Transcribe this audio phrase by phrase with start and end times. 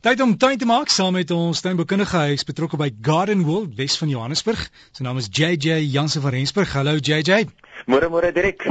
[0.00, 3.98] Tyd om tuin te maak saam met ons tuinbekundige huis betrokke by Garden World Wes
[4.00, 4.62] van Johannesburg.
[4.96, 6.72] Sy naam is JJ Jansen van Rensburg.
[6.72, 7.42] Hallo JJ.
[7.84, 8.64] Môre môre Dirk.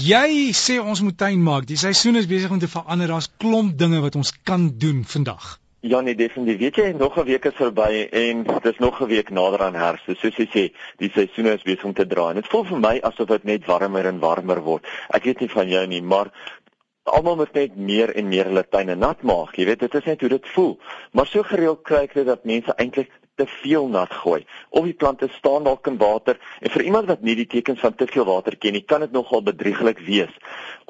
[0.00, 1.68] Jy sê ons moet tuin maak.
[1.68, 3.12] Die seisoen is besig om te verander.
[3.12, 5.58] Daar's klomp dinge wat ons kan doen vandag.
[5.80, 6.58] Ja nee, definitief.
[6.60, 10.04] Weet jy, nog 'n week is verby en dis nog 'n week nader aan herfs.
[10.04, 10.64] Soos jy sê,
[10.96, 12.34] die seisoen is besig om te draai.
[12.34, 14.84] Dit voel vir my asof dit net warmer en warmer word.
[15.08, 16.32] Ek weet nie van jou nie, maar
[17.16, 19.56] almal moet net meer en meer hulle tuine nat maak.
[19.58, 20.76] Jy weet, dit is net hoe dit voel.
[21.12, 24.44] Maar so gereeld kry ek dit dat mense eintlik te veel nat gooi.
[24.68, 27.96] Of die plante staan dalk in water en vir iemand wat nie die tekens van
[27.96, 30.32] te veel water ken nie, kan dit nogal bedrieglik wees.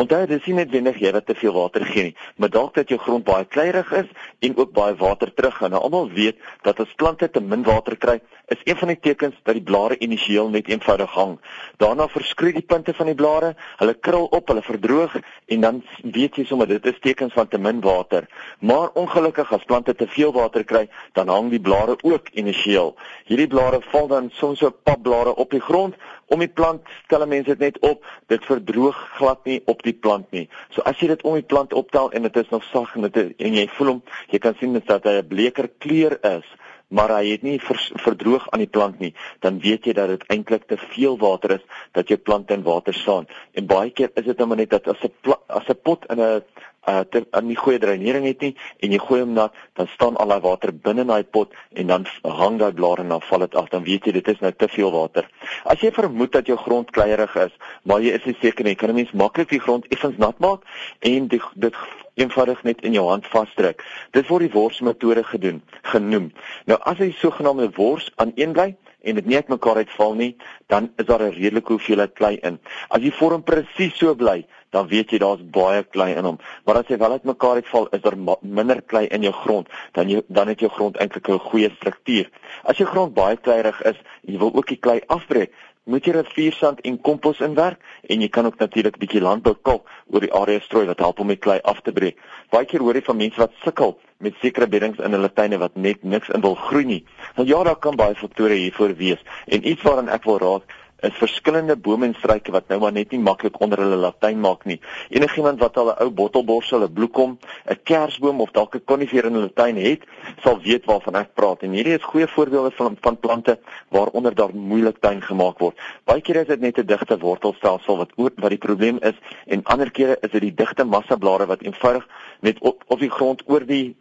[0.00, 2.96] Onthou dis nie noodwendig jy wat te veel water gee nie, maar dalk dat jou
[3.02, 4.08] grond baie kleierig is
[4.46, 5.74] en ook baie water teruggaan.
[5.74, 8.14] Nou almal weet dat as plante te min water kry,
[8.48, 11.34] is een van die tekens dat die blare initieel net eenvoudig hang.
[11.76, 16.40] Daarna verskroei die punte van die blare, hulle krul op, hulle verdroog en dan weet
[16.40, 18.24] jy sommer dit is tekens van te min water.
[18.58, 22.94] Maar ongelukkig as plante te veel water kry, dan hang die blare ook initieel.
[23.28, 26.00] Hierdie blare val dan soms so papblare op die grond
[26.30, 30.30] om die plant tel mense dit net op, dit verdroog glad nie op die plant
[30.30, 30.46] nie.
[30.70, 33.34] So as jy dit om die plant optel en dit is nog sag en dit
[33.36, 36.46] en jy voel hom, jy kan sien dat hy 'n bleker kleur is
[36.90, 39.12] maar hy het nie vers, verdroog aan die plant nie,
[39.44, 42.94] dan weet jy dat dit eintlik te veel water is dat jou plant in water
[42.94, 43.28] staan.
[43.54, 46.42] En baie keer is dit nou net dat as 'n as 'n pot in 'n
[46.88, 50.16] uh ter, in die goeie dreinering het nie en jy gooi hom nat, dan staan
[50.16, 53.44] al daai water binne in daai pot en dan hang daai blare en dan val
[53.44, 53.68] dit af.
[53.68, 55.28] Dan weet jy dit is nou te veel water.
[55.64, 57.52] As jy vermoed dat jou grond kleierig is,
[57.82, 60.64] maar jy is nie seker nie, kan 'n mens maklik die grond effens nat maak
[61.00, 61.74] en die, dit
[62.20, 63.82] eenvoudig net in jou hand vasdruk.
[64.16, 66.30] Dit word die worsmetode gedoen, genoem.
[66.70, 70.36] Nou as hy sogenaamde wors aan een bly en dit nie uitmekaar uitval nie,
[70.68, 72.58] dan is daar 'n redelike hoeveelheid klei in.
[72.88, 76.38] As die vorm presies so bly, dan weet jy daar's baie klei in hom.
[76.64, 80.22] Maar as hy wel uitmekaar uitval, is daar minder klei in jou grond, dan jy
[80.28, 82.30] dan het jou grond eintlik 'n goeie struktuur.
[82.62, 85.52] As jou grond baie kleierig is, jy wil ook die klei afbreek,
[85.88, 87.80] moet jy riviersand en kompos inwerk
[88.12, 91.28] en jy kan ook natuurlik 'n bietjie landboukalk oor die area strooi wat help om
[91.28, 92.18] die klei af te breek.
[92.50, 95.76] Baie keer hoor jy van mense wat sukkel met sekere beddings in hulle tuine wat
[95.76, 97.04] net niks in wil groei nie.
[97.36, 100.62] Nou ja, daar kan baie faktore hiervoor wees en iets waaraan ek wil raad
[101.02, 104.64] is verskillende bome en struike wat nou maar net nie maklik onder hulle latyn maak
[104.64, 104.80] nie.
[105.10, 107.38] Enigiemand wat al 'n ou bottelborsel, 'n bloekom,
[107.68, 110.04] 'n kersboom of dalk 'n konifer in hulle tuin het,
[110.42, 111.62] sal weet waarvan ek praat.
[111.62, 113.58] En hierdie is goeie voorbeelde van van plante
[113.88, 115.76] waaronder daar moeilik tuin gemaak word.
[116.04, 119.16] Baie kere is dit net 'n digte wortelstelsel wat oor wat die probleem is
[119.46, 122.06] en ander kere is dit die digte massa blare wat eenvoudig
[122.40, 123.96] net op op die grond oor die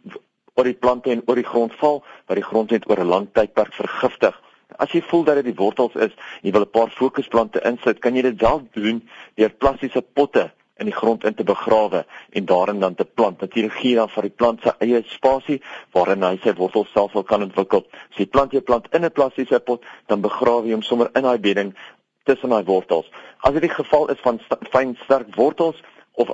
[0.54, 3.28] oor die plante en oor die grond val wat die grond net oor 'n lang
[3.32, 4.40] tydperk vergiftig.
[4.80, 8.00] As jy voel dat dit die wortels is en jy wil 'n paar fokusplante insit,
[8.00, 9.02] kan jy dit wel doen
[9.36, 13.40] deur plastiese potte in die grond in te begrawe en daarin dan te plant.
[13.40, 15.60] Natuurlik gee dan vir die plant sy eie spasie
[15.92, 17.84] waarin hy sy wortels self kan ontwikkel.
[18.10, 21.22] As jy plant jy plant in 'n plastiese pot, dan begrawe jy hom sommer in
[21.22, 21.74] daai bedding
[22.24, 23.06] tussen daai wortels.
[23.44, 25.76] As dit die geval is van st fyn sterk wortels
[26.12, 26.32] of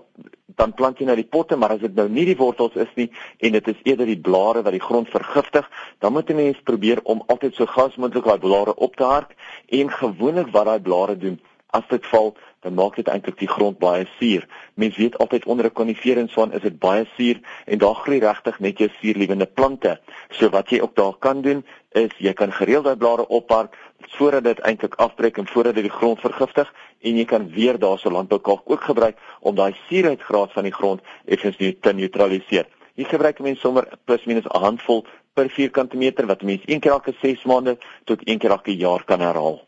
[0.57, 3.11] dan plant jy nou die potte, maar as dit nou nie die wortels is nie
[3.45, 5.69] en dit is eerder die blare wat die grond vergiftig,
[6.01, 9.37] dan moet 'n mens probeer om altyd so gas moontlik daai blare op te hark
[9.69, 11.41] en gewoonlik wat daai blare doen,
[11.71, 14.47] as dit val, dan maak dit eintlik die grond baie suur.
[14.75, 18.79] Mens weet altyd onder 'n koniferenswaan is dit baie suur en daar groei regtig net
[18.79, 20.01] jou suurliewende plante.
[20.31, 21.65] So wat jy ook daar kan doen
[21.97, 23.77] is jy kan gereeld daai blare ophark
[24.17, 28.11] voordat dit eintlik afbreek en voordat dit die grond vergiftig en jy kan weer daarso
[28.11, 32.67] landboukalk ook gebruik om daai suurheidsgraad van die grond effens te neutraliseer.
[32.97, 36.93] Hier gebruik mense sommer plus minus 'n handvol per vierkante meter wat mense een keer
[36.93, 39.61] elke 6 maande tot een keer elke jaar kan herhaal.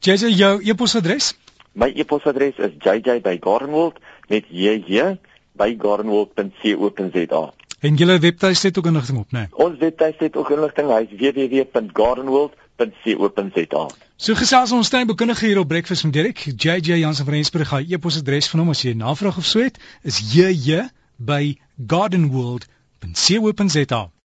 [0.00, 1.34] JJ jou e-posadres?
[1.72, 5.18] My e-posadres is jj@gardenwold met jj
[5.52, 7.59] by gardenwold.co.za.
[7.80, 9.38] En julle webtuiste het ook inligting op, né?
[9.38, 9.48] Nee?
[9.66, 13.86] Ons webtuiste het ook inligting, hy is www.gardenworld.co.za.
[14.20, 18.48] So gesels ons tuinbekundige hier op Breakfast met Dirk, JJ Jansen van Rensburg, hy e-posadres
[18.52, 24.10] van hom as jy navraag of so het, is jj by gardenworld.co.za.